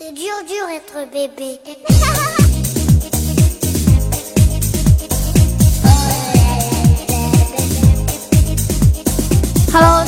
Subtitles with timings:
[0.00, 0.12] Hello，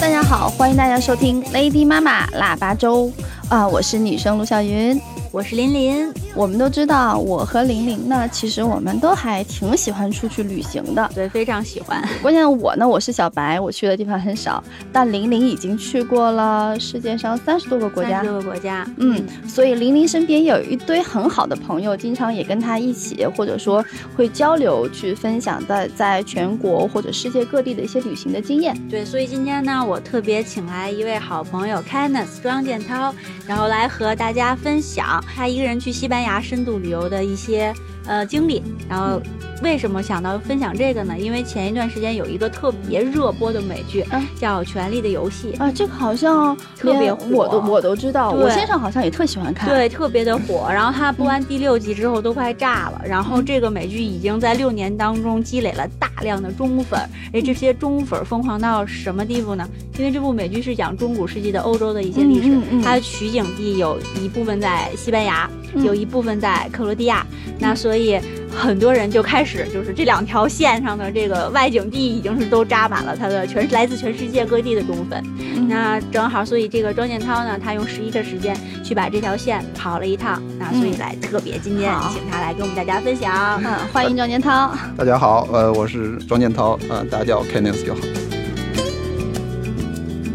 [0.01, 3.13] 大家好，欢迎大家收听 Lady 妈妈腊八粥
[3.49, 4.97] 啊，我是女生卢小云。
[5.33, 12.03] 我是琳琳，我们都知道，我和玲玲呢，其实我们都还挺喜欢出去旅行的，对，非常喜欢。
[12.21, 14.61] 关键我呢，我是小白，我去的地方很少，
[14.93, 23.85] 但玲玲已经去过了世界上三十多个国家，三十多个国家，嗯，所以玲玲身边有一堆很好的朋友，经常也跟她一起，或者说
[24.17, 28.77] 会交流，去分享在在全国或者世界各地的一些旅行的经验。
[28.89, 33.15] 对，所以今天呢，我特别请来一位好朋友 Kenneth 庄建涛，
[33.47, 35.20] 然后来和大家分享。
[35.23, 37.75] 他一个人去西班牙深度旅游的一些
[38.07, 39.21] 呃经历，然后
[39.63, 41.19] 为什么想到分享这个呢？
[41.19, 44.05] 因为前一段时间有一个特别热播的美剧，
[44.39, 50.69] 叫《权力的游戏》啊，这个好像特别火，我都我都知道，我先生好像也特喜欢看，对，特别的火。
[50.71, 56.99] 然后他播完第六集之后都快炸了，然后这个美剧已经在六年当中积累了大量的忠粉，
[57.33, 59.69] 哎，这些忠粉疯狂到什么地步呢？
[59.99, 67.27] 因为这部美剧是讲中古世纪的欧洲的一些历史，它的取景地有一部分在西班牙，有一部分在克罗地亚，
[67.59, 68.19] 那所以
[68.55, 75.25] 很多人就开始就是这两条线上的这个外景地已经是都扎满了他的全来自全世界各地的忠粉，
[75.69, 84.73] 那正好，所以这个庄建涛呢，他用十一的时间去把这条线跑了一趟，那所以来特别今天请他来跟我们大家分享，嗯，欢迎庄建涛。
[84.97, 88.01] 大家好，呃，我是庄建涛，呃，大家叫 Kenneth 就好。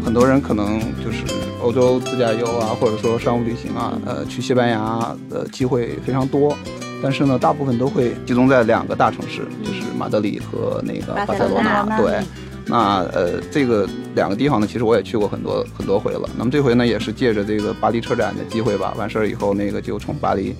[0.04, 1.24] 很多人可能就是
[1.60, 6.56] 欧洲自驾游啊，或者说商务旅行啊，呃，去西班牙的机会非常多，
[7.02, 11.98] 但是呢，大部分都会集中在两个大城市，就是马德里和那个巴塞罗那。
[12.00, 12.20] 对，
[12.66, 16.28] 那呃，这个两个地方呢，其实我也去过很多很多回了。
[16.36, 20.54] 那么这回呢，也是借着这个巴黎车展的机会吧，完事儿以后，那个就从巴黎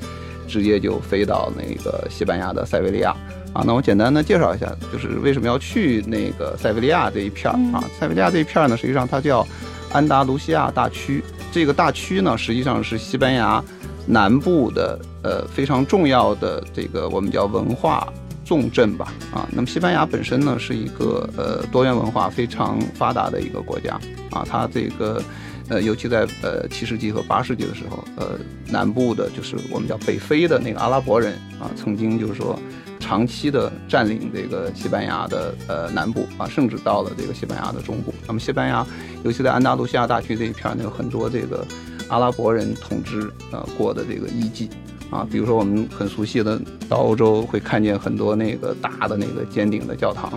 [0.46, 3.16] 直接就飞到那个西班牙的塞维利亚。
[3.52, 7.82] 啊，那我简单的介绍一下，就是为什么要去那个塞维利亚这一片儿啊？
[7.98, 9.46] 塞维利亚这一片儿呢，实际上它叫
[9.92, 11.24] 安达卢西亚大区。
[11.50, 13.64] 这个大区呢，实际上是西班牙
[14.06, 18.06] 南部的呃非常重要的这个我们叫文化
[18.44, 19.12] 重镇吧。
[19.34, 23.98] 啊，那么西班牙本身呢是一个呃多元文化非常发达的一个国家
[24.30, 24.46] 啊。
[24.48, 25.20] 它这个
[25.68, 28.38] 呃尤其在呃七世纪和八世纪的时候，呃
[28.68, 32.56] 南部的就是我们叫北非的那个阿拉伯人啊，曾经就是说。
[32.98, 38.12] 长期的占领这个西班牙的呃南部啊，甚至到了这个西班牙的中部。
[38.26, 38.84] 那么西班牙，
[39.22, 41.64] 尤其在安达卢西亚大区这一片呢，有很多这个
[42.08, 44.68] 阿拉伯人统治啊过的这个遗迹。
[45.08, 50.32] 啊，比如说我们很熟悉的，到欧洲会看见很多那个大的那个尖顶的教堂。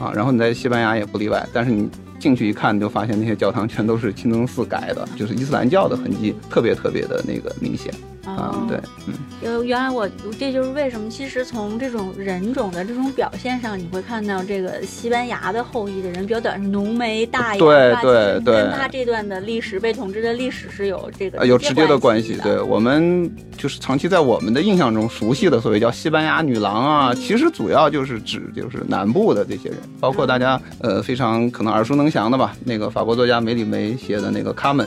[0.00, 7.92] 啊，然后你在西班牙也不例外，但是你进去一看，就发现那些教堂全都是清真寺改的，就是伊斯兰教的痕迹特别特别的那个明显。
[8.24, 10.06] 啊，对，嗯，呃，原来我
[10.38, 22.36] 这就是为什么，其实从这种人种的这种表现上，你会看到这个西班牙的后裔的人比较短，是浓眉大眼，对对对，跟他这段的历史被统治的历史是有这个有直接的关系。
[22.42, 34.86] 对我们就是长期在我们的印象中熟悉的所谓叫西班牙女郎啊，其实主要就是指就是南部的这些人，包括大家呃非常可能耳熟能详的吧，那个法国作家梅里梅写的那个《卡门》，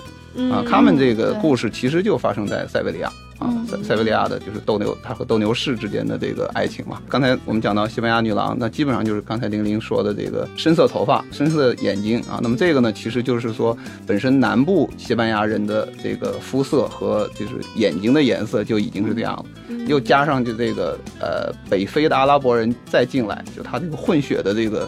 [0.51, 3.11] 啊，《卡门》这个故事其实就发生在塞维利亚。
[3.39, 7.01] 啊，塞塞维利亚的就是斗牛，他和斗牛士之间的这个爱情嘛。
[7.09, 12.39] 刚才我们讲到西班牙女郎，那基本上就是刚才玲玲说的这个深色头发、深色眼睛啊。
[12.39, 24.87] 那么这个呢，其实就是说本身南部西班牙人的这个肤色和就是眼睛的颜色就已经是这样了，又加上就这个呃北非的阿拉伯人再进来，就他这个混血的这个。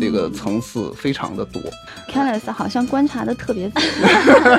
[0.00, 1.60] 这个层次非常的多
[2.10, 3.88] ，Calis 好像观察的特别仔细，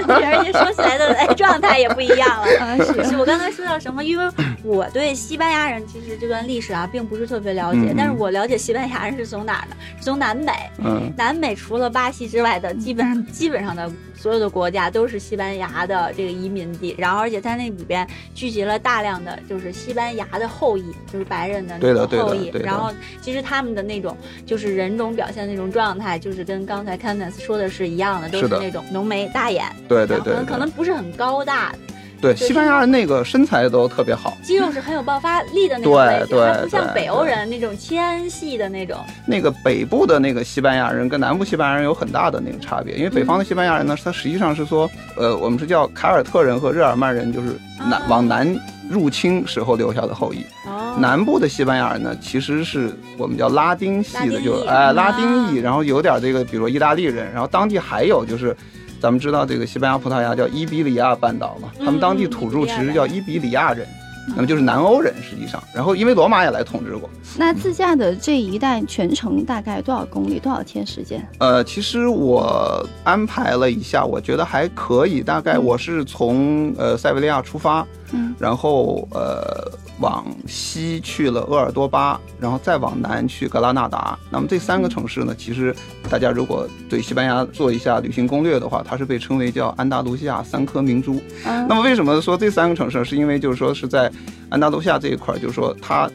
[0.08, 2.78] 而且说起来的哎状态也不一样了。
[2.86, 4.04] 是是我刚才说到什么？
[4.04, 4.26] 因为
[4.64, 9.76] 我对西班牙人其实这段历史啊并不是特别了解，但是我了解西班牙人是从哪儿呢？
[9.98, 10.52] 是从南美。
[10.80, 13.90] 嗯，南美除了巴西之外的，基本上基本上的。
[14.24, 22.50] 所有的国家都是西班牙的这个移民地，然后而且在那里边聚集了大量的就是西班牙的后裔，就是白人的那种后裔。
[22.64, 22.90] 然后
[23.22, 24.16] 其实他们的那种
[24.46, 31.76] 就是人种表现那种状态，就是跟刚才 Candice 说的是一样的，都是那种浓眉大眼，对对对，可能可能不是很高大。
[32.24, 38.98] 对，西班牙人那个身材都特别好，肌肉是很有爆发力的那种类型，它不像北欧人那种纤细的那种。
[39.26, 47.60] 那个北部的那个西班牙人跟南部西班牙人有很大的那个差别，因为北方的西班牙人呢，他实际上是说，呃，我们是叫凯尔特人和日耳曼人，就是
[47.90, 48.58] 南往南
[48.90, 50.46] 入侵时候留下的后裔。
[50.66, 50.96] 哦。
[50.98, 58.56] 南部的西班牙人呢，其实是我们叫拉丁系的，就哎拉丁裔，然后有点这个，比如说意大利人，然后当地还有就是。
[59.04, 63.86] 咱们知道这个西班牙、葡萄牙叫伊比利亚半岛嘛，他们当地土著其实叫伊比利亚人，
[64.30, 65.62] 那么就是南欧人实际上。
[65.76, 71.22] 然后因为罗马也来统治过，那自驾的这一带全程大概多少公里，多少天时间？
[71.40, 75.22] 呃，其实我安排了一下，我觉得还可以。
[75.22, 79.70] 大概我是从呃塞维利亚出发，嗯然后呃
[80.00, 84.18] 往西去了鄂尔多巴，然后再往南去格拉纳达。
[84.30, 85.76] 那么这三个城市呢，其实
[86.10, 91.22] 大家如果对西班牙做一下旅行攻略的话，它是被称为叫安达卢西亚三颗明珠。
[91.46, 93.04] 嗯那么为什么说这三个城市？
[93.04, 94.12] 是因为就是说是在
[94.50, 96.10] 安达卢西亚这一块儿，就是说它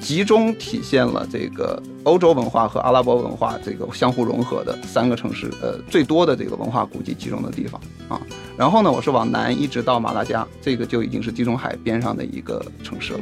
[0.00, 8.20] 集中体现了这个欧洲文化和阿拉伯文化这个相互融合的三个城市，呃，最多的这个文化古迹集中的地方啊。
[8.58, 13.20] 然后呢，我是往南一直到马拉加，这个就已经是地中海边上的一个城市了。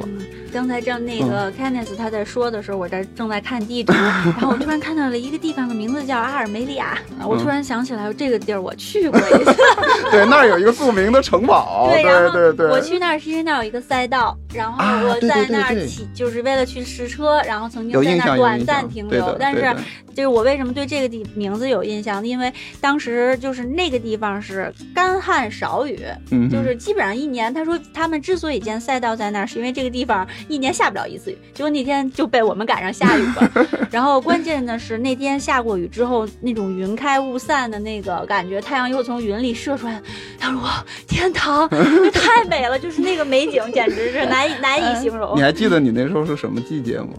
[0.51, 9.55] 刚才正那嗯个 Kenneth 他在说的时候，我这正在看地图，然后我突然看到了一个地方的名字叫阿尔梅利亚，我嗯突然想起来这个地儿我去过一次。
[10.09, 12.71] 对，那儿有一个著名的城堡， 对，然后对对。
[12.71, 19.07] 我去那儿是因为那儿有一个赛道，然后我在那儿骑，就是为了去试车，然后曾经在那儿短，暂停。
[19.07, 19.75] 留但是
[20.15, 22.25] 就是我为什么对这个地名字有印象？
[22.25, 22.51] 因为
[22.81, 25.99] 当时就是那个地方是干旱少雨，
[26.31, 31.37] 嗯，就是基本上一年，他说他们之所以建赛道在那儿，是因为这个地方一年下不了一次雨。
[31.53, 33.67] 结果那天就被我们赶上下雨了。
[33.91, 40.01] 然后关键的是那天下过雨之后，那种云开雾散的那个感觉，太阳又从云里射出来，
[40.39, 45.41] 他说哇，天堂，这太美了，就是那个美景简直是难以难以形容 你。
[45.41, 47.09] 还记得你那时候是什么季节吗？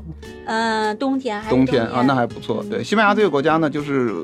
[0.47, 2.63] 嗯，冬天还冬天啊，那还不错。
[2.65, 4.15] 嗯对，西班牙这个国家呢，就是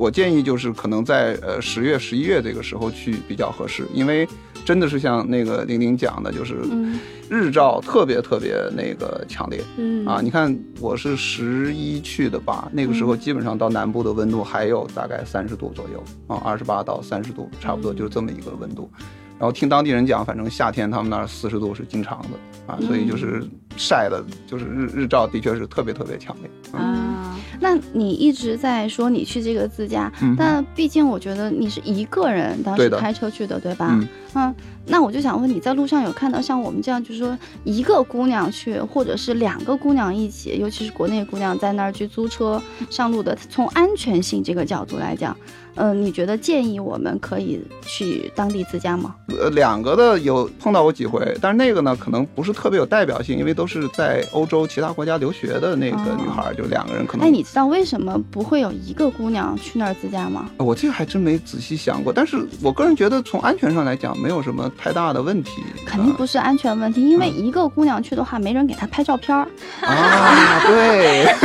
[0.00, 4.26] 我建议就是可能在呃十月、十一月这个时候去比较合适，因为
[4.64, 6.98] 真的是像那个玲玲讲的，就是嗯
[7.28, 10.22] 日照特别特别那个强烈嗯啊。
[10.22, 18.90] 你看我是十一去的吧，那个时候基本上到南部的温度还有大概三十度左右啊，二十八到三十度，差不多就是这么一个温度。
[19.38, 23.42] 然后听当地人讲，反正夏天他们那儿四十度是经常的啊，所以就是
[23.80, 26.50] 晒的，就是日日照的确是特别特别强烈。
[26.74, 33.88] 嗯啊，那你一直在说你去这个自驾，嗯但毕竟我觉得你是一个人当时开车去的，对吧？
[33.90, 34.54] 嗯嗯，
[34.86, 45.36] 那我就想问你在路上有看到像我们这样，就是说一个姑娘去，或者是两个姑娘一起，尤其是国内姑娘在那儿去租车上路的，从安全性这个角度来讲，
[45.74, 49.16] 嗯、你觉得建议我们可以去当地自驾吗？
[49.36, 57.24] 呃，两个的有碰到过几回，但是那个呢，可能不是特别有代表性，因为都是在欧洲其他国家留学的那个女孩儿，就两个人可能。
[57.26, 60.50] 哎，你知道为什么不会有一个姑娘去那儿自驾吗？
[60.56, 65.62] 我这个还真没仔细想过，但是我个人觉得从安全上来讲，没有什么太大的问题。
[65.86, 69.46] 肯定不是安全问题，因为一个姑娘去的话，没人给她拍照片儿。
[69.82, 71.26] 啊，对，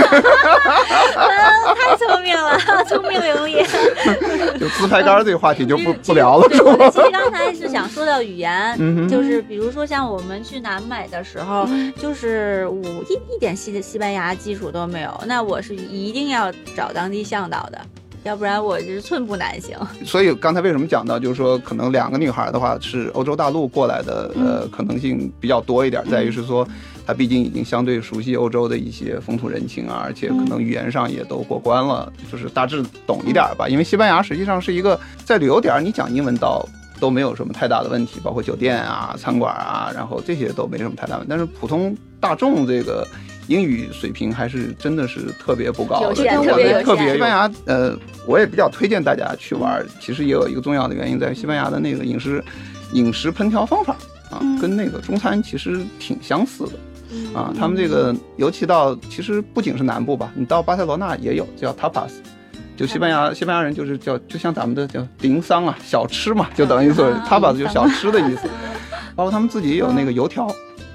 [1.75, 2.57] 太聪明了，
[2.89, 3.65] 聪明伶俐。
[4.59, 6.75] 就自拍杆这个话题就不不聊了，是吧？
[6.79, 17.81] 我其实刚才是想说到语言，就是比如说像我们去南美的时候，嗯就是我一一点西西班牙基础都没有，那我是一定要找当地向导的，
[18.21, 19.75] 要不然我就是寸步难行。
[20.05, 26.65] 所以刚才为什么讲到，就是说可能两个女孩的话是欧洲大陆过来的，呃，可能性比较多一点，在于是说
[27.07, 33.67] 她毕竟已经相对熟悉欧洲的一些风土人情啊，而且可能语言上也都过关了，就是大致懂一点吧。
[33.67, 36.63] 因为西班牙实际上是一个在旅游点儿你讲英文倒
[37.05, 41.27] 都没有什么太大的问题，包括酒店啊、餐馆啊，然后这些都没什么太大问题。
[41.29, 43.07] 但是普通大众这个
[43.45, 47.95] 英语水平还是真的是特别不高的，特别特别西班牙，呃，
[48.25, 49.85] 我也比较推荐大家去玩。
[50.01, 52.43] 其实也有一个重要的原因，在于西班牙的那个饮食
[52.93, 53.93] 饮食烹调方法
[54.31, 56.71] 啊嗯，跟那个中餐其实挺相似的。
[57.35, 62.09] 啊，嗯他们这个尤其到其实不仅是南部吧，你到巴塞罗那也有叫 tapas，
[62.75, 68.49] 就西班牙西班牙人就是叫就像咱们的叫零桑啊，小吃嘛，就等于说啊 tapas 就是小吃的意思。
[69.15, 70.45] 包括他们自己也有那个油条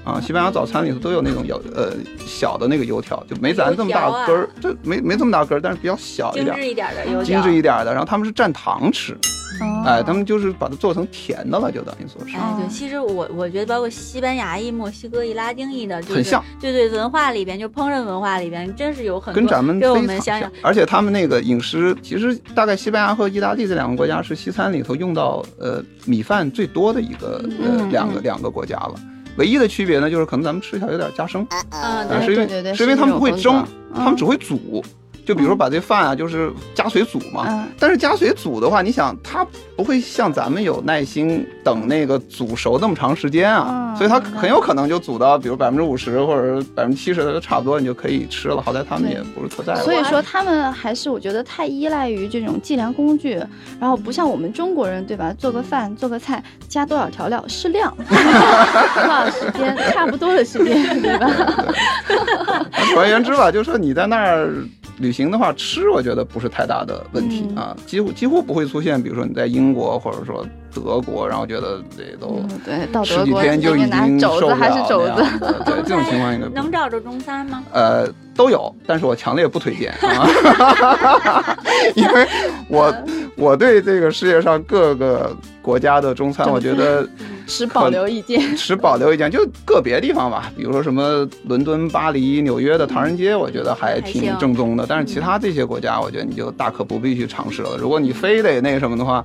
[0.03, 1.91] 啊，西班牙早餐里头都有那种油呃
[2.25, 6.55] 小的那个油条，就没咱这么大根儿，这没没这么大根儿，但是比较小一点。
[6.55, 9.17] 精致一点的油精致一点的，然后他们是蘸糖吃，
[9.59, 12.37] 哦哎，他们就是把它做成甜的了，就等于说是。
[12.37, 28.95] 哎，对，其实我我觉得包括西班牙裔、墨西哥裔、拉丁裔的，就是很像，对对，文化里边就烹饪文化里边，真是有很多跟咱们跟我非常们想想，，而且他们那个饮食，其实大概西班牙和意大利这两个国家是西餐里头用到呃米饭最多的一个呃嗯嗯两个两个国家了。
[29.37, 33.65] 唯一的区别呢，就是可能咱们吃起来有点夹生，嗯，啊，对是因为对对对是因为他们不会蒸
[33.95, 34.83] 他们只会煮。
[35.25, 37.45] 就比如说把这饭啊，就是加水煮嘛。
[37.47, 48.61] 嗯但是加水煮的话，你想它不会像咱们有耐心等那个煮熟那么长时间啊，嗯所以它很有可能就煮到比如百分之五十或者百分之七十的差不多，你就可以吃了。
[48.61, 49.81] 好在他们也不是特在乎。
[49.83, 53.41] 所以说他们还是我觉得太依赖于这种计量工具，
[53.79, 55.33] 然后不像我们中国人对吧？
[55.37, 61.27] 做个饭做个菜加多少调料适量， 多少时间差不多的时间对吧？
[62.93, 64.53] 总而言之吧，就是说你在那儿
[65.01, 67.55] 旅行的话，吃我觉得不是太大的问题、嗯。
[67.57, 75.25] 啊，几乎几乎不会出现，比如说你在英国或者说德国，然后觉得这都嗯，对，到十德国几天就已经受不了肘子还是肘子
[75.65, 77.63] 对， 这种情况应该能找着中餐吗？
[77.71, 81.55] 呃，都有，但是我强烈不推荐啊，
[81.95, 82.27] 因为
[82.67, 82.93] 我
[83.35, 87.07] 我对这个世界上各个国家的中餐，我觉得
[87.47, 88.55] 持保留意见。
[88.55, 94.85] 持保留意见，就个别地方吧，比如说什么伦敦、巴黎、纽约的唐人街，我觉得还挺正宗的。
[94.87, 97.75] 但是其他这些国家，我觉得你就大可不必去尝试了。
[97.77, 99.23] 如果你非得那个什么的话，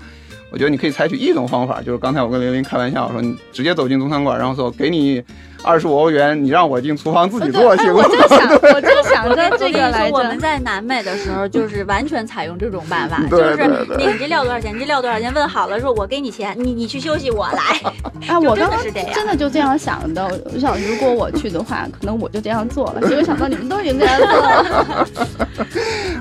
[0.51, 5.23] 我觉得你可以采取一种方法，就是刚才我跟玲玲开玩笑我说，你直接走进中餐馆，然后说给你
[5.63, 8.09] 二十五欧元，你让我进厨房自己做，哎行吗我？
[8.09, 10.39] 就 想，我就想在这个来着们。
[10.39, 14.75] 在南美的时候，就是完全采用这种办法，对就是对对你你这料多少钱？
[14.75, 15.33] 你这料多少钱？
[15.35, 17.81] 问好了，说我给你钱，你你去休息，我来。
[18.29, 20.25] 啊， 我刚刚真的是这样真的就这样想的。
[20.55, 23.01] 我想，如果我去的话，可能我就这样做了。
[23.09, 25.07] 结果想到你们都已经这样做了，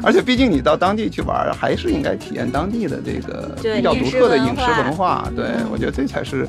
[0.02, 5.30] 而且毕竟你到当地去玩，还是应该体验当地的这个比较独特的饮食文化文化。
[5.36, 6.48] 对，我觉得这才是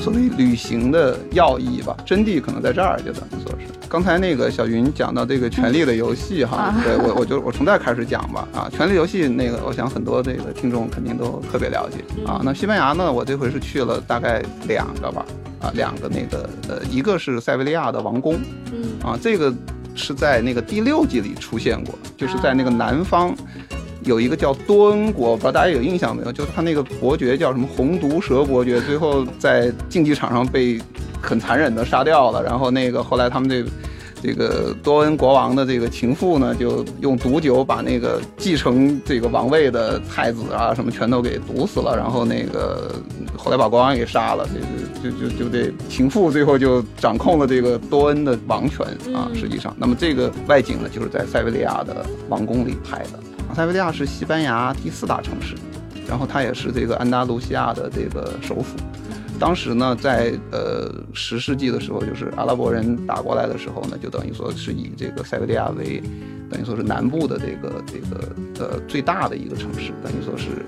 [0.00, 3.66] 所谓旅行的要义吧，真谛可能在这儿，就等于说是。
[3.86, 12.40] 刚才那个小云讲到这个《权力的游戏》哈，啊对我我就我从这儿开始讲吧啊，《权力游戏》那个我想很多这个听众肯定都特别了解啊。
[12.42, 15.24] 那西班牙呢，我这回是去了大概两个吧
[15.60, 18.40] 啊，两个那个呃，一个是塞维利亚的王宫，
[18.72, 19.52] 嗯，啊，这个
[19.94, 23.34] 是在那个第六季里出现过，就是在那个南方
[24.04, 26.32] 有一个叫多恩国，不知道大家有印象没有？
[26.32, 30.80] 就是他那个伯爵叫什么红毒蛇伯爵，最后在竞技场上被
[31.20, 33.64] 很残忍的杀掉了，然后那个后来他们这。
[34.22, 42.94] 这个多恩国王的这个情妇呢，就用毒酒把那个继承这个王位的太子啊什么全都给毒死了，然后那个
[43.34, 44.60] 后来把国王给杀了，这
[45.08, 53.18] 个就就就这情妇最后就掌控了这个多恩的王权啊，实际上，那么这个外景呢，就是在塞维利亚的王宫里拍的。
[53.54, 55.54] 塞维利亚是西班牙第四大城市，
[56.08, 58.76] 然后它也是这个安达卢西亚的这个首府。
[59.38, 66.02] 当时呢，在呃十世纪的时候，就是阿拉伯人打过来的时候呢，就等于说是以这个塞维利亚为
[66.50, 70.66] 等于说是南部的这个这个呃最大的一个城市，等于说是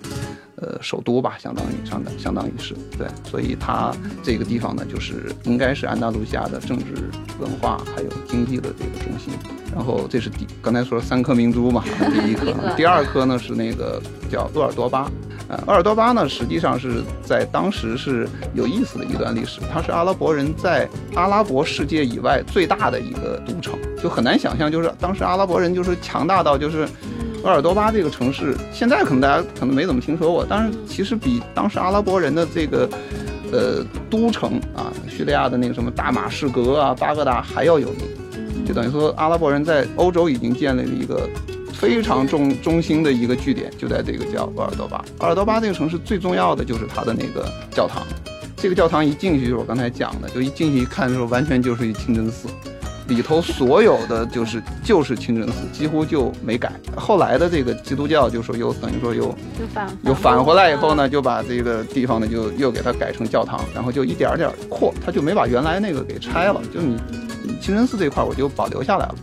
[0.62, 3.92] 呃首都吧，相当于相当相当于是对，所以它
[4.23, 9.35] 这个地方呢，就是应该是安达卢西亚的政治文化还有经济的这个中心。
[9.75, 14.00] 然后这是第刚才说三颗明珠嘛， 第一颗，第二颗呢是那个
[14.31, 15.11] 叫鄂尔多巴。
[15.49, 26.88] 呃，鄂尔多巴呢，实际上是在当时是有意思的一段历史，它是阿拉伯人在阿拉伯世界以外最大的一个都城，就很难想象，就是当时阿拉伯人就是强大到就是
[27.43, 32.89] 鄂尔多巴这个城市，现在可能大家可能没怎么听说过，但是其实比当时阿拉伯人的这个
[33.51, 38.65] 呃都城啊，叙利亚的那个什么大马士革啊、巴格达还要有名。
[38.65, 41.29] 就等于说，阿拉伯人在欧洲已经建立了一个
[41.75, 45.05] 非常中中心的一个据点，就在这个叫鄂尔多巴。
[45.19, 48.05] 鄂尔多巴这个城市最重要的就是它的那个教堂，
[48.57, 52.47] 这个教堂一进去就是我刚才讲的，就一进去一看的时候，完全就是一清真寺。
[53.12, 56.73] 里头所有的就是就是清真寺，几乎就没改。
[56.97, 59.35] 后来的这个基督教就说又等于说又
[60.02, 66.61] 又返回来以后呢，就把这个地方呢就又给它改成教堂，然后就一点儿点儿扩，他就没把原来那个给拆了。
[66.73, 66.97] 就你
[67.42, 69.14] 你清真寺这块儿我就保留下来了，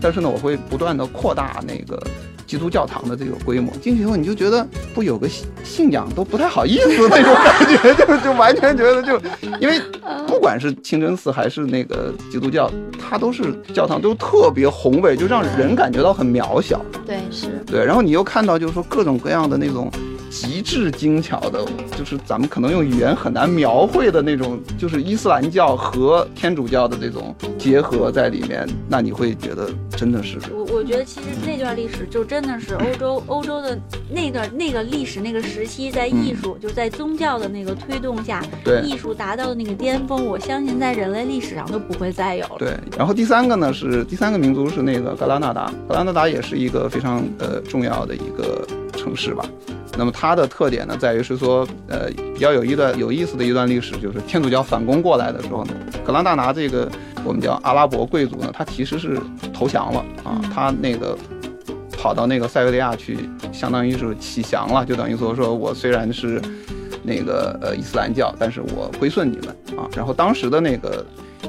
[0.00, 2.00] 但是呢，我会不断的扩大那个
[2.48, 3.70] 基督教堂的这个规模。
[3.76, 9.20] 进去以后你就觉得不有个信信仰都不太好意思那种感觉， 就就完全觉得就
[9.60, 9.80] 因为
[10.26, 16.84] 不管是清真寺还是那个基督教，它都是教堂都特别宏伟，就让人感觉到很渺小。
[17.06, 19.90] 对，是对，然后你又看到就是说各种各样的那种
[20.38, 21.64] 极致精巧的，
[21.96, 33.76] 就是咱们可能用语言很难描绘的那种，就是伊斯兰教和天主教的这种结合在里面，那你会觉得真的是我我觉得其实那段历史就真的是欧洲欧洲的
[34.08, 42.56] 那段那个历史那个时期，在艺术、就是在宗教的那个推动下，对艺术达到的那个巅峰，我相信在人类历史上都不会再有了。
[42.58, 42.78] 对。
[42.96, 48.66] 然后第三个呢是第三个民族是那个格拉纳达，格拉纳达也是一个非常呃重要的一个
[48.98, 49.44] 城市吧。
[49.96, 55.72] 那么它的特点呢，在于是说，呃，比较有一段有意思的一段历史，就是天主教反攻过来的时候呢，
[56.04, 56.88] 格拉纳达这个
[57.24, 59.18] 我们叫阿拉伯贵族呢，他其实是
[59.52, 61.16] 投降了啊，他那个
[61.96, 63.18] 跑跑到那个塞维利亚去，
[63.52, 66.40] 相当于是起降了，就等于说说我虽然是
[67.02, 69.86] 那个呃伊斯兰教，但是我归顺你们啊。
[69.94, 71.04] 然后当时的那个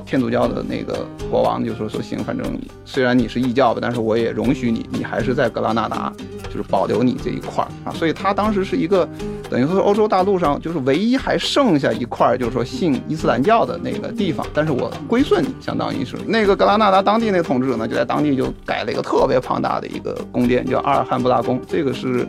[0.05, 6.11] 天主教的那个国王就说说行，反正虽然你是异教吧，但是我也容许你，你还是在格拉纳达，
[6.49, 7.93] 就是保留你这一块儿啊。
[7.93, 9.07] 所以他当时是一个
[9.49, 22.27] 等于说欧洲大陆上就是唯一还剩下一块儿，就是说信伊斯兰教的那个地方，但是我归顺你，相当于是那个格拉纳达当地那个统治者呢，就在当地就盖了一个特别庞大的一个宫殿，叫阿尔汉布拉宫，这个是。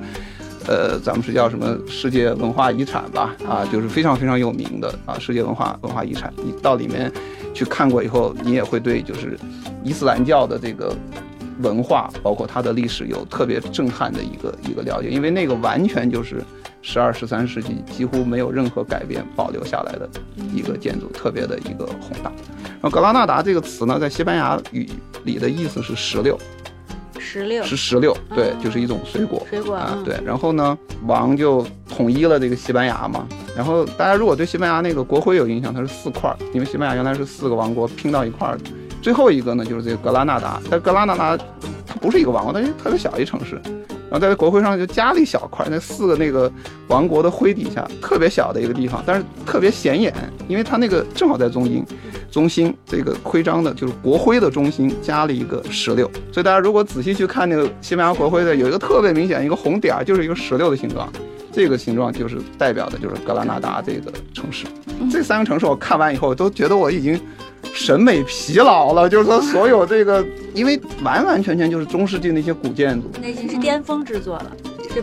[0.69, 3.35] 呃，咱们是叫什么世界文化遗产吧？
[3.49, 6.33] 啊，就是非常非常有名的啊，世界文化文化遗产。
[6.37, 7.11] 你到里面
[7.55, 9.39] 去看过以后，你也会对就是
[9.83, 10.95] 伊斯兰教的这个
[11.61, 16.43] 文化，包括它的历史有特别震撼的一个一个了解，因为那个完全就是
[16.83, 20.09] 十二、十三世纪几乎没有任何改变保留下来的
[20.55, 22.33] 一个建筑，特别的一个宏大。
[22.65, 24.89] 然后格拉纳达这个词呢，在西班牙语
[25.25, 26.39] 里的意思是石榴。
[27.19, 29.47] 石榴是石榴，对，就是一种水果。
[29.49, 30.19] 水果嗯，啊对。
[30.25, 30.77] 然后呢，
[31.07, 33.29] 王就统一了这个西班牙嘛。
[33.55, 38.65] 然后大家如果对西班牙那个国徽有印象，它是四块儿，因为西班牙原来是四个王国拼到一块儿的。
[39.01, 40.61] 最后一个呢，就是这个格拉纳达。
[40.71, 41.37] 但格拉纳达
[41.87, 43.61] 它不是一个王国，它是特别小一城市。
[44.11, 46.51] 然后在国徽上就加了一小块，那四个那个
[46.89, 50.13] 王国的徽底下特别小的一个地方，但是特别显眼，
[50.49, 51.85] 因为它那个正好在中心。
[52.29, 61.09] 中心这个徽章的，就是国徽的中心加了一个石榴，所以大家如果仔细去看那个西班牙国徽的，有一个特别明显一个红点儿，就是一个石榴的形状，
[61.53, 64.67] 这个形状就是代表的就是格拉纳达这个城市。
[65.11, 67.21] 这三个城市我看完以后都觉得我已经
[67.73, 74.53] 审美疲劳了，就是说所有这个，因为完完全全就是中世纪那些古建筑，那已经是巅峰之作了。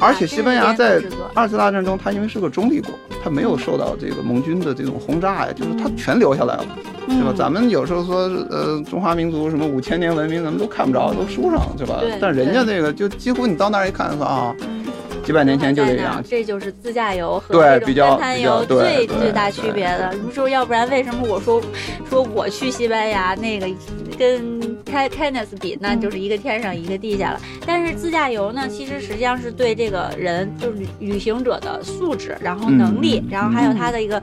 [0.01, 1.01] 而且西班牙在
[1.33, 2.91] 二次大战中，它因为是个中立国，
[3.23, 6.65] 它没有受到这个盟军的这种轰炸呀，就是它全留下来了。
[7.07, 7.27] 对吧？
[7.29, 12.01] 嗯咱们有时候说，呃，中华民族什么五千年文明，咱们都看不着，都书上对吧？
[12.19, 14.53] 但人家这个就几乎你到那儿一看，说啊，
[15.27, 16.23] 几百年前就这样。
[16.25, 20.13] 这就是自驾游和对这种比较单滩游最最大区别的。
[20.23, 21.61] 你说，要不然为什么我说
[22.09, 23.67] 说我去西班牙那个
[24.17, 27.41] 跟开开纳斯比，那就是一个天上一个地下了。
[27.65, 34.21] 但是自驾游呢，其实实际上是对这个人就是旅旅行者的素质，然后能力，嗯然后还有他的一个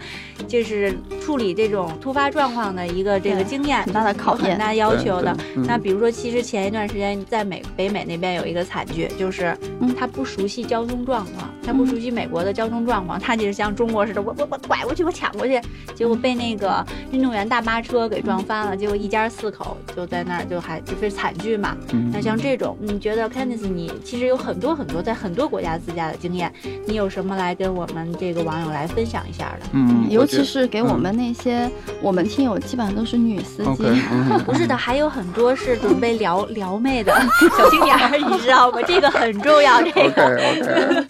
[0.48, 5.36] 就是处理这种突发状况的一个这个经验，很大的考验有很大要求的。
[5.66, 15.60] 那比如说，其实前一段时间在美北美那边有一个惨剧，就是嗯他不熟悉交通状况，他不熟悉美国的交通状况，他就是像中国似的，我我我拐过去，我抢过去，
[15.94, 21.76] 结果被那个运动员大巴车给撞翻了，结果一家四口就在那儿就还就是惨剧嘛。
[21.92, 26.52] 嗯那像这种，你觉得 Candice 你其实有很多很多在很多国家自驾的经验，
[26.86, 29.66] 你有什么来跟我们这个网友来分享一下的？
[29.72, 31.68] 嗯，尤其是给我们那些
[32.00, 33.84] 我们听友，基本上都是女司机。
[34.46, 37.12] 不是的，还有很多是准备撩撩妹的
[37.58, 38.78] 小青年儿，你知道吗？
[38.86, 40.24] 这个很重要，这 OK 个。
[40.24, 41.06] OK，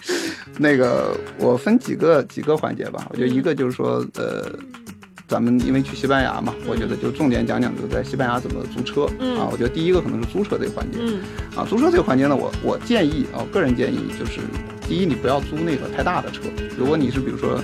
[0.59, 3.07] 那个我分几个几个环节吧。
[3.11, 4.49] 我觉得一个就是说，呃，
[5.27, 9.49] 咱们因为去西班牙嘛，我觉得就重点讲讲就在西班牙怎么租车、嗯啊。
[9.51, 11.21] 我觉得第一个可能是租车这个环节、嗯
[11.57, 11.67] 啊。
[11.69, 14.41] 租车这个环节呢，我我建议啊，我个人建议就是，
[14.89, 16.43] 第一你不要租那个太大的车。
[16.77, 17.61] 如果你是比如说，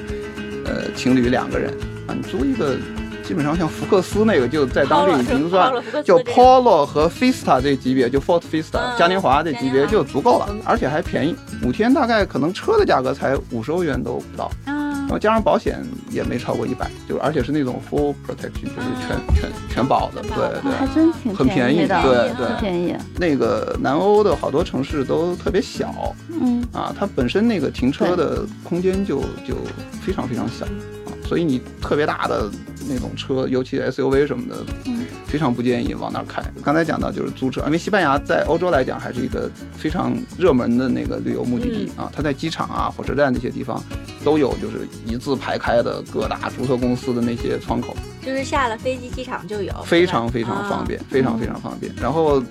[0.64, 1.70] 呃，情侣两个人
[2.06, 2.76] 啊，你租一个。
[3.22, 5.72] 基本上像福克斯那个，就在当地已经算
[6.04, 11.36] 就 Polo 和 Fiesta 这级别，就 Ford Fiesta 嗯嘉年华这级别就足够了嗯，而且还便宜。
[11.62, 14.79] 五天大概可能车的价格才五十欧元都不到，啊
[15.10, 20.94] 然后加上保险也没超过一百，就是而且是那种 full protection，就是全全全保的，对对啊还对。
[20.94, 22.94] 真挺很便宜的，对对很便宜。
[23.16, 29.56] 那个南欧的好多城市都特别小嗯，啊，它本身那个停车的空间就就
[30.00, 30.99] 非常非常小啊，
[31.30, 32.50] 所以你特别大的
[32.88, 36.42] 那种车，尤其 SUV 什么的，嗯非常不建议往那儿开。
[36.60, 43.80] 刚才讲到就是租车，因为西班牙在欧洲来讲还是一个非常热门的那个旅游目的地嗯啊，它在机场啊、火车站这些地方
[44.24, 50.80] 都有就是一字排开的各大租车公司的那些窗口，就是下了飞机机场就有，非常非常方。
[50.80, 51.94] 啊便，非常非常方便。
[51.94, 52.42] 然后。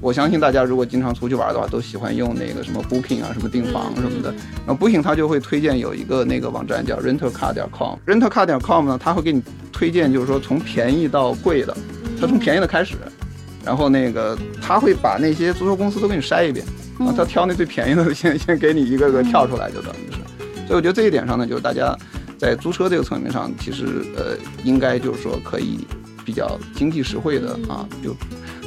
[0.00, 4.32] 我相信大家如果经常出去玩的话，都喜欢用那个什么 Booking 啊，什么订房嗯什么的。
[4.66, 7.96] 然后 Booking 它就会推荐有一个那个网站叫 rentalcar 点 com。
[8.06, 11.76] rentalcar 点 com 呢，它会给你推荐，就是说从便宜到贵的，
[12.20, 12.96] 它从便宜的开始，
[13.64, 16.64] 然后那个他会把那些租车公司都给你筛一遍，
[17.00, 20.18] 啊，他挑那最便宜的先先给你一个个跳出来，就等于是。
[20.66, 21.96] 所以我觉得这一点上呢，就是大家
[22.38, 25.86] 在租车这个层面上，其实呃应该就是说可以
[26.24, 28.14] 比较经济实惠的啊，就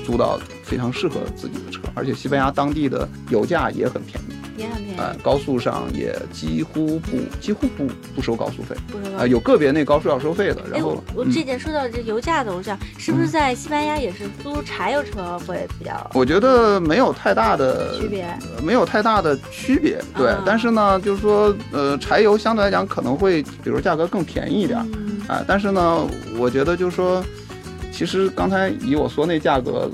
[0.06, 4.34] 租到非常适合自己的车，而且西班牙当地的油价也很便宜。
[4.58, 10.62] 也很便便宜呃，高速上也几乎不几乎不不收高速费不是吧啊、有个别那高速要收费的。
[10.66, 18.24] 哎，然后我我嗯这点说到这油价的，我想是不是在西班牙也是租柴油车会比较我觉得没有太大的区别？
[18.24, 20.30] 呃没有太大的区别，对。
[20.30, 26.06] 啊但是呢，就是说，呃，柴油相对来讲可能会，比如价格更便宜一点，嗯啊、但是呢，
[26.38, 27.24] 我觉得就是说，
[27.92, 29.90] 其实刚才以我说那价格，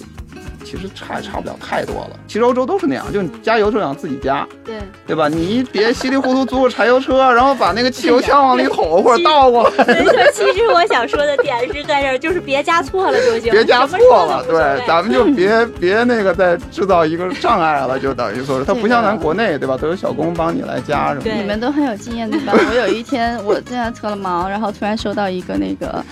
[0.63, 2.12] 其实差也差不了太多了。
[2.27, 4.75] 其实欧洲都是那样，就你加油就想自己加，对，
[5.07, 5.27] 对吧？
[5.29, 10.13] 你别稀里糊涂租个柴油车，然后把那个汽油枪往里捅或者倒过来， 没错。
[10.33, 19.77] 其实我想说的点是在这儿，就是别加错了就行，别加错了，对，咱们就别 别那个再制造一个障碍了，就等于说是它不像咱国内，对吧？
[19.77, 21.29] 都有小工帮你来加什么的。
[21.31, 22.53] 对你们都很有经验对吧？
[22.53, 26.03] 我有一天我正在测了毛，然后突然收到一个那个。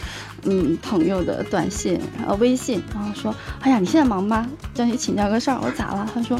[0.45, 4.47] 嗯，朋友的短信，呃微信，然后说，哎呀，你现在忙吗？
[4.73, 5.59] 叫你请教个事儿。
[5.61, 6.07] 我咋了？
[6.13, 6.39] 他说，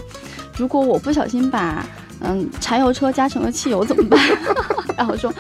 [0.58, 1.86] 如果我不小心把
[2.22, 4.20] 嗯柴油车加成了汽油怎么办？
[4.98, 5.32] 然后说，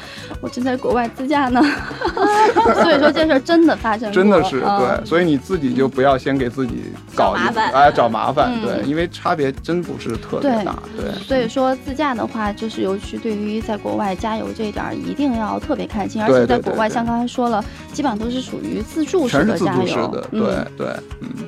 [0.42, 1.62] 我正在国外自驾呢。
[2.84, 6.84] 所以说这事儿真的发生过， 真的是嗯对，所以你自己就不要先给自己
[7.16, 11.12] 搞麻烦哎，找麻烦，嗯对，因为差别真不是特别大，对。
[11.24, 16.22] 所以说自驾的话，就是尤其对于在国外加油这一点儿，一定要特别看清。
[16.24, 19.82] 而且在国外，像刚才说了，基本上都是属于自助式全是自的加油。
[19.82, 20.40] 助式的，嗯
[20.78, 20.88] 对对，
[21.22, 21.46] 嗯嗯。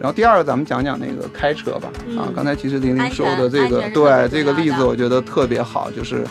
[0.00, 1.90] 然后第二个，咱们讲讲那个开车吧。
[2.16, 6.24] 啊嗯，刚才其实玲玲说的这个，对这个例子，我觉得特别好，就是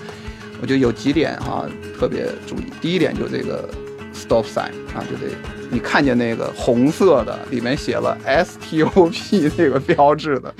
[0.61, 1.65] 我觉得有几点哈
[1.99, 2.65] 特别注意。
[2.79, 3.69] 第一点就是这个
[4.13, 5.33] stop sign 啊，就得
[5.69, 10.53] 你看见那个红色的，里面写了 STOP 那 个标志的，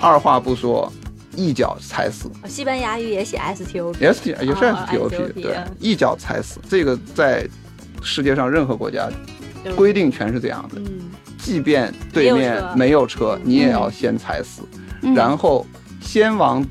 [0.00, 0.92] 二话不说，
[1.34, 2.30] 一脚踩死。
[2.46, 7.46] 西班牙语也写 STO，也是也是啊 STOP，、对嗯，一脚踩死，这个在
[8.02, 9.08] 世界上任何国家
[9.74, 10.80] 规定全是这样的。
[10.80, 11.07] 嗯，
[11.48, 14.60] 即便对面没有车，你也要先踩死，
[15.00, 15.66] 嗯然后
[15.98, 16.62] 先往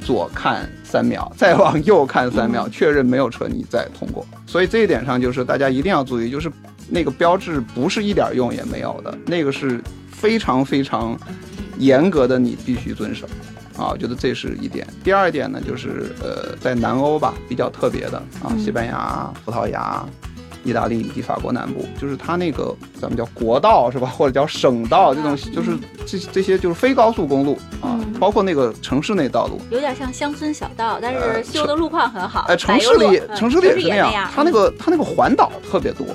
[0.00, 4.26] 左看三秒， 再往右看三秒，确认没有车，你再通过。
[4.46, 6.50] 所以这一点上，就是大家一定要注意，就是
[6.88, 9.78] 那个标志不是一点用也没有的，那个是
[10.10, 11.14] 非常非常
[11.76, 13.26] 严格的，你必须遵守。
[13.76, 14.86] 啊，我觉得这是一点。
[15.04, 20.02] 第二点呢，就是呃，在南欧吧，比较特别的啊，嗯西班牙、葡萄牙、
[20.64, 28.12] 意大利以及法国南部，就是它那个咱们叫国道是吧， 或者叫省道这种，就是这这些就是非高速公路啊，嗯。
[28.20, 29.60] 包括那个城市内道路。
[29.70, 32.44] 有点像乡村小道，但呃是修的路况很好。
[32.48, 36.06] 哎，城市里城市里也是那嗯样，它那个它那个环岛特别多，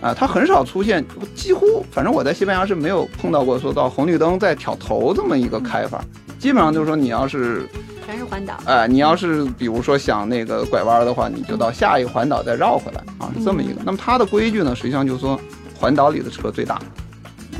[0.00, 6.04] 啊，它很少出现，几乎反正我在西班牙是没有碰到过说到红绿灯再挑头这么一个开法，
[6.38, 7.68] 基本上就是说你要是
[8.10, 8.58] 全是环岛。
[8.64, 13.80] 哎，你要是比如说想那个拐弯的话，你就到下一个环岛再绕回来啊，是这么一个。
[13.84, 15.40] 那么它的规矩呢，实际上就是说
[15.78, 16.80] 环岛里的车最大，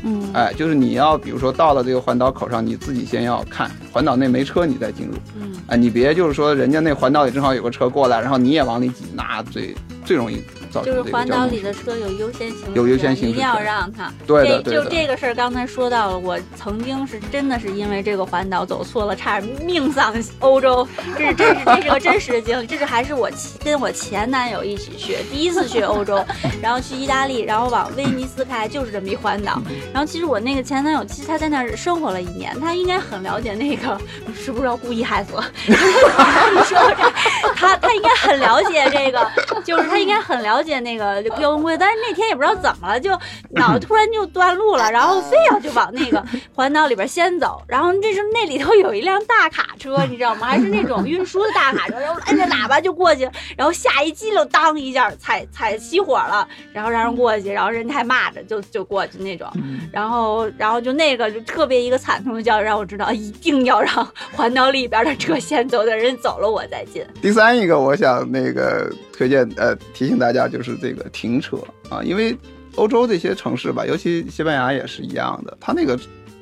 [0.02, 5.14] 嗯，哎，就是你要比如说到了这个环岛口上，你自己先要看环岛内没车，你再进入。
[5.40, 9.72] 嗯，哎，你别就是说人家那环岛里正好有个车过来，然后你也往里挤，那最
[10.04, 14.12] 最容易造成就是环岛里的车有优先行有优先行驶一定要让他。
[14.26, 14.82] 对的对的。
[14.82, 20.86] 这就这个事儿，刚才说到了，我曾经是真的是因为这个环岛走错了，差点命丧欧洲。
[21.16, 26.24] 这是真是这是个真实的经历，这是还是我前跟我前男友一起去，第一次去欧洲，
[26.62, 29.60] 然后去意大利，然后往威尼斯开，就是这么一环岛。
[29.92, 34.00] 然后其实我那个前男友，其实他在那儿生活了一年，他应该很了解那个，
[34.34, 35.44] 是不是要故意害死我？
[35.66, 37.12] 你说这，
[37.54, 39.30] 他他应该很了解这个，
[39.64, 43.10] 就是他应该很了解那个交通规则，但是那天也不知道怎么了，就
[43.50, 46.22] 脑子突然就断路了，然后非要就往那个
[46.54, 50.46] 环岛里边先走，然后这时候那里头有一辆大卡车，你知道吗？
[50.46, 59.50] 还是那种运输的大卡车，然后按着喇叭就过去，然后下一激灵，当一下踩踩熄火了，然后让人过去，然后人家还骂着就就过去那种，
[59.92, 67.04] 然后然后就那个就特别一个惨痛的教育，让我知道一定要让环岛里边的车先走，等人走了我再进。
[67.20, 71.58] 第三一个，我想那个推荐呃提醒大家就是这个停车
[71.90, 72.34] 啊，因为
[72.76, 75.98] 欧洲这些城市吧，尤其西班牙也是一样的，它那个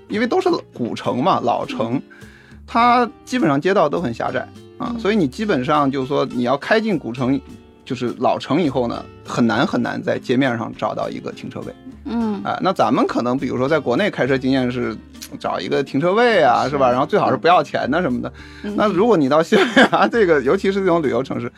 [0.06, 2.00] 因为都是古城嘛，老城，
[2.68, 7.40] 它基本上街道都很狭窄啊，所以你基本上就是说你要开进古城，
[7.84, 11.74] 就是老城以后呢，很难很难在街面上找到一个停车位。
[12.04, 14.96] 嗯啊，那咱们可能比如说在国内开车经验是
[15.40, 16.92] 找一个停车位啊，是吧？
[16.92, 18.32] 然后最好是不要钱的什么的。
[18.62, 21.52] 嗯那如果你到西班牙这个，尤其是这种旅游城市，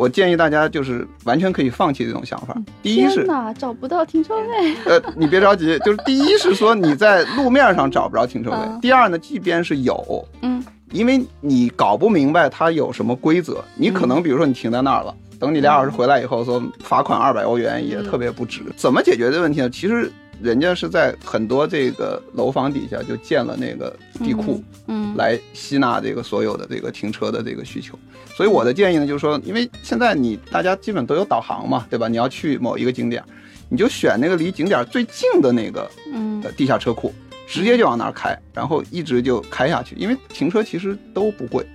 [0.00, 2.56] 我建议大家就是完全可以放弃这种想法。
[2.82, 15.14] 第一是，哪，找不到停车位，呃， 你别着急，就是第一是说你在路面上找不着停车位嗯，第二呢，即便是有，嗯因为你搞不明白它有什么规则，你可能比如说你停在那儿了。
[15.38, 18.62] 等你俩小时回来以后，说罚款二百欧元也特别不值。
[18.76, 19.68] 怎么解决这个问题呢？
[19.68, 20.10] 其实
[20.42, 27.98] 人家是在很多这个楼房底下就建了那个地库，嗯，来吸纳这个所有的这个停车的这个需求。
[28.40, 32.08] 所以我的建议呢，就是说，因为现在你大家基本都有导航嘛，对吧？
[32.08, 33.22] 你要去某一个景点，
[33.68, 37.12] 你就选那个离景点最近的那个嗯呃地下车库，
[37.46, 39.94] 直接就往那儿开，然后一直就开下去。
[39.96, 41.66] 因为停车其实都不贵，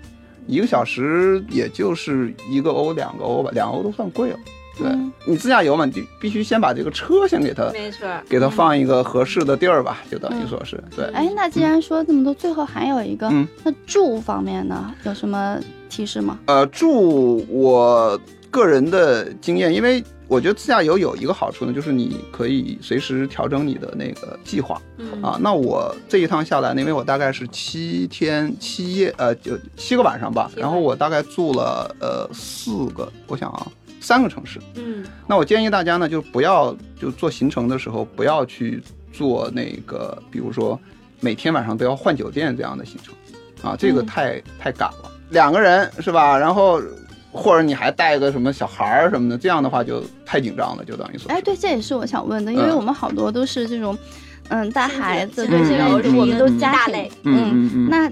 [0.47, 4.39] 一个小时也就是一个欧两个欧吧，两欧都算贵了。
[4.77, 11.05] 对嗯你自驾游嘛，你必必须先把这个车先给它没错，给它放一个合适的地儿吧，就等于说是对。
[11.13, 15.59] 哎，那既然说这么多，最后还有一个，嗯那住方面呢，有什么
[15.89, 16.37] 提示吗？
[16.45, 18.19] 呃，住我
[18.51, 25.39] 个人的经验，因为我觉得自驾游有一个好处呢，就是你可以随时调整你的那个计划嗯啊。
[25.41, 33.67] 那我这一趟下来呢，因为我大概是七天七夜，呃，就七个晚上吧，然后我大概住了呃四个，我想啊，
[34.05, 34.59] 三个城市。
[34.75, 40.79] 嗯那我建议大家呢，就不要就做行程的时候，不要去做那个，比如说
[41.19, 43.15] 每天晚上都要换酒店这样的行程，
[43.67, 45.11] 啊，这个嗯太、太赶了。
[45.31, 46.37] 两个人是吧？
[46.37, 46.79] 然后
[47.31, 51.31] 或者你还带个什么小孩儿什么的，这样的话就太紧张了，就等于说。
[51.31, 53.97] 哎，对，这也是我想问的，因为嗯我们好多都是这种，
[54.49, 57.89] 嗯，带孩子，对，子这游是我们都是家庭，嗯嗯嗯。
[57.89, 58.09] 那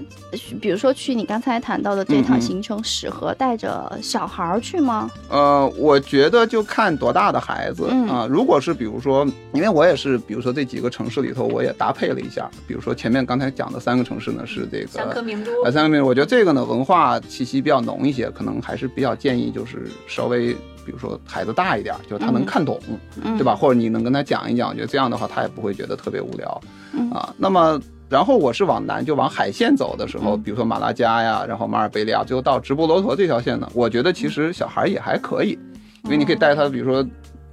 [0.60, 5.10] 比如说去你刚才谈到的这趟行程，适合带着小孩儿去吗？
[5.28, 12.50] 呃，我觉得就看多大的孩子嗯啊、如果是比如说，因为我也是，比如说这几个城市里头，我也搭配了一下。
[12.66, 22.78] 比如说前面刚才讲的三个城市呢，是这个三颗明珠，呃，三个名，我觉得这个呢文化气息比较浓一些，可能还是比较建议就是稍微，比如说孩子大一点，就是他能嗯看懂，
[23.22, 23.54] 嗯，对吧？？
[23.54, 26.60] 或者你能跟他讲一讲，我觉得这样的话他也不会觉得特别无聊
[26.92, 27.34] 嗯啊。
[27.36, 27.80] 那么。
[28.10, 35.58] 然后我是往南，就往海线走的时候，嗯比如说马拉加呀，然后马尔贝利亚，最后到直布罗陀这条线呢，我觉得其实小孩也还可以，
[36.04, 37.04] 因为你可以带他，比如说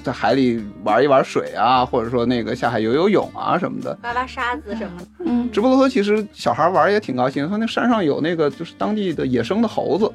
[0.03, 3.97] 在海里玩一玩水啊，或者说那个下海游游泳啊什么的。
[4.03, 5.07] 挖挖沙子什么的。
[5.25, 10.11] 嗯直布罗陀其实小孩玩也挺高兴，他那山上有那个就是当地的野生的猴子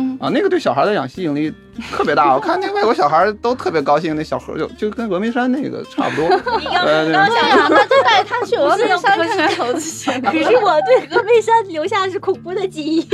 [0.00, 1.52] 嗯啊，那个对小孩的养吸引力
[1.92, 2.34] 特别大。
[2.34, 6.28] 我看那外国小孩都特别高兴，那小猴就就跟峨眉山那个差不多。
[6.58, 13.06] 你刚呃刚想对呀，那就带他去峨眉山不是看看猴子去可是我对峨眉山留下的是恐怖的记忆。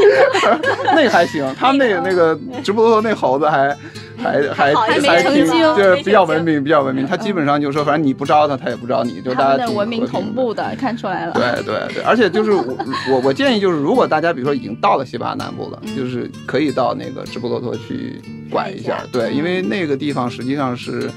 [0.94, 3.76] 那还行，他们那个那个直布罗陀那猴子还
[4.16, 7.06] 还还还没还挺成精就是比较文明，比较文明。
[7.06, 11.32] 他基本上就是说，反正你不招他，他也不招你，就大家文明同步的，看出来了。
[11.34, 12.76] 对对对，而且就是我
[13.10, 21.10] 我我建议就是，如果大家比如说已经到了西班牙南部了，嗯就是可以到那个直布罗陀去拐一下对，嗯因为那个地方实际上是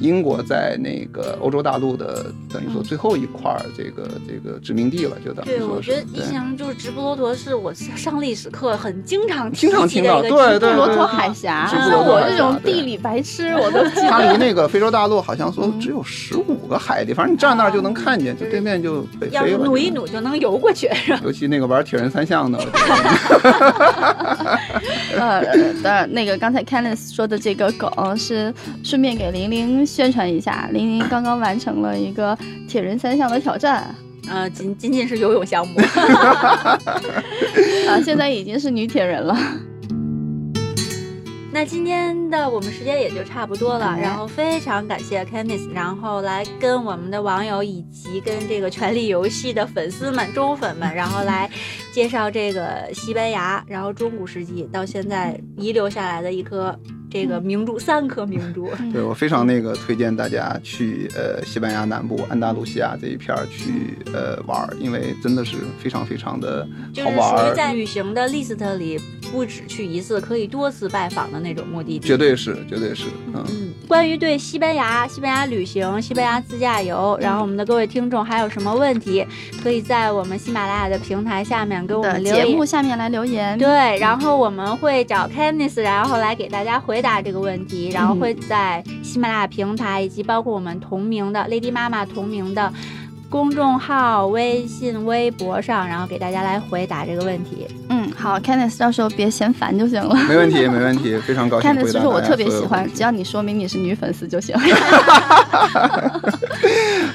[0.00, 2.84] 英国在那个欧洲大陆的等于说嗯。
[2.84, 6.24] 最后一块儿这个这个殖民地了，就等于对，说是我觉得对。
[6.24, 14.32] 印象就是直布罗陀是我上历史课很经常经常听到的一个对对直布罗陀海峡，像我这种地理白痴，我都记它得。
[14.32, 15.80] 离那个非洲大陆好像说嗯。
[15.80, 19.58] 只有十五个海里，反正你站那儿就能看见，就对面就北要是飞了。
[19.58, 19.64] 就。
[19.64, 20.88] 努一努就能游过去？
[21.22, 22.58] 尤其那个玩铁人三项的，
[25.18, 25.44] 呃，
[25.82, 32.36] 当然，那个刚才 Candice 说的这个梗是顺便给玲玲宣传一下，玲玲 刚刚完成了一个
[32.68, 33.94] 铁人三项的挑战，
[34.28, 35.80] 呃，仅仅仅是游泳项目。
[37.88, 39.36] 啊，现在已经是女铁人了。
[41.50, 51.50] 那今天的我们时间也就差不多了，哎然后非常感谢 Candice，然后来跟我们的网友以及跟这个《权力游戏》的粉丝们、忠粉们，然后来
[51.90, 56.78] 介绍这个西班牙，然后中古世纪到现在遗留下来的一颗
[57.10, 58.70] 这个明珠，三颗明珠。
[58.92, 69.00] 对我非常那个推荐大家去呃西班牙南部安达卢西亚这一片儿去呃玩儿，因为真的是非常非常的就是好玩儿，属于在旅行的 list 里
[69.32, 72.06] 不止去一次，可以多次拜访的那种目的地。
[72.06, 73.44] 绝对是绝对是，嗯。
[73.50, 79.26] 嗯，关于对西班牙、西班牙旅行、西班牙自驾游，然后我们的各位听众还有什么问题，
[79.62, 82.64] 可以在我们喜马拉雅的平台下面给我们留言节目。
[82.64, 83.56] 下面来留言。
[83.56, 92.72] 对，然后我们会找 Candice，然后来给大家回答这个问题，然后会在喜马拉雅平台以及包括我们同名的 Lady 妈妈同名的
[93.30, 97.66] 公众号、微信、微博上，然后给大家来回答这个问题。
[97.90, 100.14] 嗯，好，Candice，到时候别嫌烦就行了。
[100.26, 104.56] 没问题，没问题，非常高兴回 Candice 答说我特别喜欢，只要你说明你是女粉丝就行。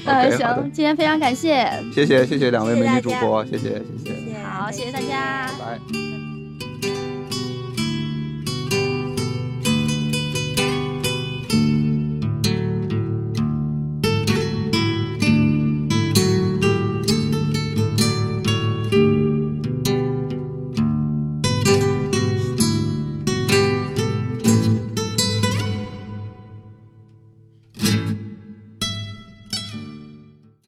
[0.06, 5.50] 呃，行，今天非常感谢，谢谢谢谢两位美女主播，谢谢谢谢，谢谢，好，谢谢大家。
[5.58, 6.13] 拜拜。